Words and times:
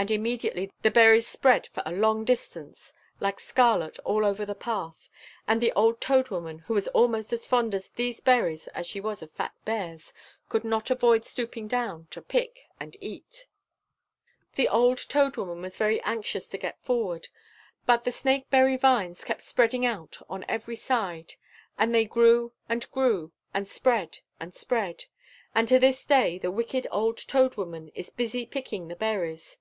And 0.00 0.12
immediately 0.12 0.70
the 0.82 0.92
berries 0.92 1.26
spread 1.26 1.66
for 1.66 1.82
a 1.84 1.90
long 1.90 2.24
distance 2.24 2.92
like 3.18 3.40
scarlet 3.40 3.98
all 4.04 4.24
over 4.24 4.46
the 4.46 4.54
path, 4.54 5.10
and 5.48 5.60
the 5.60 5.72
old 5.72 6.00
Toad 6.00 6.28
Woman, 6.30 6.60
who 6.60 6.74
was 6.74 6.86
almost 6.94 7.32
as 7.32 7.48
fond 7.48 7.74
of 7.74 7.92
these 7.96 8.20
berries 8.20 8.68
as 8.68 8.86
she 8.86 9.00
was 9.00 9.22
of 9.22 9.32
fat 9.32 9.50
bears, 9.64 10.12
could 10.48 10.62
not 10.62 10.88
avoid 10.92 11.24
stooping 11.24 11.66
down 11.66 12.06
to 12.12 12.22
pick 12.22 12.60
and 12.78 12.96
eat. 13.00 13.48
[Illustration: 14.54 14.66
0165] 14.66 14.66
The 14.66 14.68
old 14.68 15.08
Toad 15.08 15.36
Woman 15.36 15.62
was 15.62 15.76
very 15.76 16.00
anxious 16.02 16.46
to 16.50 16.56
get 16.58 16.80
forward, 16.80 17.26
but 17.84 18.04
the 18.04 18.12
snakeberry 18.12 18.76
vines 18.78 19.24
kept 19.24 19.42
spreading 19.42 19.84
out 19.84 20.18
on 20.30 20.44
every 20.46 20.76
side; 20.76 21.34
and 21.76 21.92
they 21.92 22.04
grew 22.04 22.52
and 22.68 22.88
grew, 22.92 23.32
and 23.52 23.66
spread 23.66 24.20
and 24.38 24.54
spread. 24.54 25.06
And 25.56 25.66
to 25.66 25.80
this 25.80 26.04
day 26.04 26.38
the 26.38 26.52
wicked 26.52 26.86
old 26.92 27.18
Toad 27.26 27.56
Woman 27.56 27.88
is 27.96 28.10
busy 28.10 28.46
picking 28.46 28.86
the 28.86 28.94
berries. 28.94 29.58